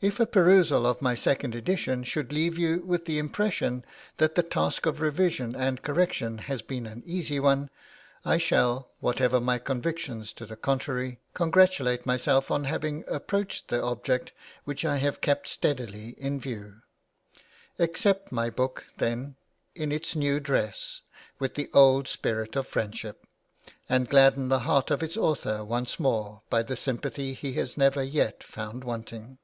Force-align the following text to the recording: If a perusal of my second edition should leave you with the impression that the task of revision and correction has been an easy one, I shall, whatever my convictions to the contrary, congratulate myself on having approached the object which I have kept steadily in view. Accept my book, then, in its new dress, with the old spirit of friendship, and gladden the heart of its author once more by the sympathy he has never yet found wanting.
If 0.00 0.20
a 0.20 0.26
perusal 0.26 0.86
of 0.86 1.02
my 1.02 1.16
second 1.16 1.56
edition 1.56 2.04
should 2.04 2.32
leave 2.32 2.56
you 2.56 2.82
with 2.82 3.04
the 3.06 3.18
impression 3.18 3.84
that 4.18 4.36
the 4.36 4.44
task 4.44 4.86
of 4.86 5.00
revision 5.00 5.56
and 5.56 5.82
correction 5.82 6.38
has 6.38 6.62
been 6.62 6.86
an 6.86 7.02
easy 7.04 7.40
one, 7.40 7.68
I 8.24 8.38
shall, 8.38 8.92
whatever 9.00 9.40
my 9.40 9.58
convictions 9.58 10.32
to 10.34 10.46
the 10.46 10.54
contrary, 10.54 11.18
congratulate 11.34 12.06
myself 12.06 12.48
on 12.48 12.62
having 12.62 13.02
approached 13.08 13.66
the 13.66 13.82
object 13.82 14.30
which 14.62 14.84
I 14.84 14.98
have 14.98 15.20
kept 15.20 15.48
steadily 15.48 16.10
in 16.10 16.38
view. 16.38 16.82
Accept 17.80 18.30
my 18.30 18.50
book, 18.50 18.86
then, 18.98 19.34
in 19.74 19.90
its 19.90 20.14
new 20.14 20.38
dress, 20.38 21.00
with 21.40 21.56
the 21.56 21.70
old 21.74 22.06
spirit 22.06 22.54
of 22.54 22.68
friendship, 22.68 23.26
and 23.88 24.08
gladden 24.08 24.48
the 24.48 24.60
heart 24.60 24.92
of 24.92 25.02
its 25.02 25.16
author 25.16 25.64
once 25.64 25.98
more 25.98 26.42
by 26.48 26.62
the 26.62 26.76
sympathy 26.76 27.34
he 27.34 27.54
has 27.54 27.76
never 27.76 28.00
yet 28.04 28.44
found 28.44 28.84
wanting. 28.84 29.38